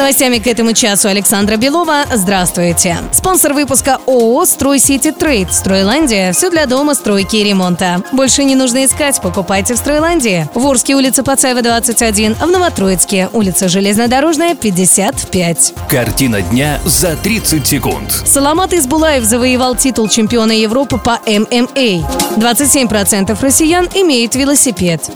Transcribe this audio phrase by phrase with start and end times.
[0.00, 2.06] Новостями к этому часу Александра Белова.
[2.10, 2.96] Здравствуйте.
[3.12, 5.52] Спонсор выпуска ООО «Стройсити Трейд».
[5.52, 8.02] «Стройландия»– все для дома, стройки и ремонта.
[8.10, 10.48] Больше не нужно искать, покупайте в «Стройландии».
[10.54, 15.74] В Орске улица Пацаева, 21, а в Новотроицке улица Железнодорожная, 55.
[15.90, 18.10] Картина дня за 30 секунд.
[18.24, 22.08] Саламат Исбулаев завоевал титул чемпиона Европы по ММА.
[22.38, 25.10] 27% россиян имеют велосипед.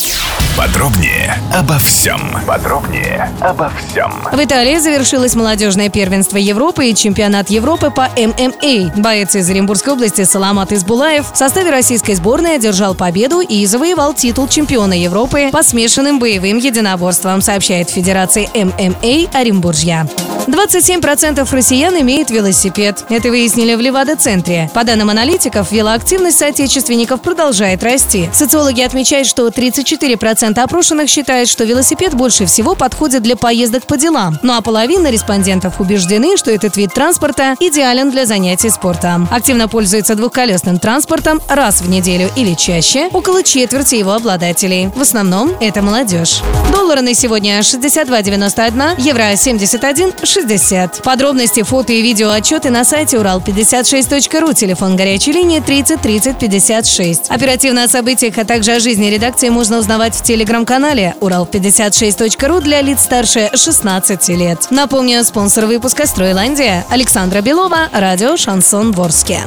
[0.57, 2.21] Подробнее обо всем.
[2.47, 4.13] Подробнее обо всем.
[4.31, 8.95] В Италии завершилось молодежное первенство Европы и чемпионат Европы по ММА.
[8.97, 14.49] Боец из Оренбургской области Саламат Избулаев в составе российской сборной одержал победу и завоевал титул
[14.49, 20.09] чемпиона Европы по смешанным боевым единоборствам, сообщает Федерация ММА Оренбуржья.
[20.47, 23.05] 27% россиян имеют велосипед.
[23.09, 24.71] Это выяснили в Левада-центре.
[24.75, 28.29] По данным аналитиков, велоактивность соотечественников продолжает расти.
[28.33, 34.39] Социологи отмечают, что 34% опрошенных считают, что велосипед больше всего подходит для поездок по делам.
[34.43, 39.29] Ну а половина респондентов убеждены, что этот вид транспорта идеален для занятий спортом.
[39.31, 44.89] Активно пользуется двухколесным транспортом раз в неделю или чаще около четверти его обладателей.
[44.95, 46.41] В основном это молодежь.
[46.73, 51.03] Доллары на сегодня 62,91, евро 71, 60.
[51.05, 57.31] Подробности, фото и видео отчеты на сайте урал56.ру, телефон горячей линии 30 30 56.
[57.31, 63.03] Оперативно о событиях, а также о жизни редакции можно узнавать в телеграм-канале урал56.ру для лиц
[63.03, 64.67] старше 16 лет.
[64.71, 69.39] Напомню, спонсор выпуска «Стройландия» Александра Белова, радио «Шансон Ворске».